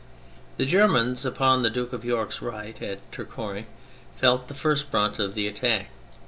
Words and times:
The 0.57 0.65
Germans, 0.65 1.27
upon 1.27 1.61
the 1.61 1.69
Duke 1.69 1.93
of 1.93 2.03
York's 2.03 2.41
right 2.41 2.81
at 2.81 3.11
Tourcoing, 3.11 3.67
felt 4.15 4.47
the 4.47 4.55
first 4.55 4.89
brunt 4.89 5.19
of 5.19 5.35
the 5.35 5.47
attack. 5.47 5.91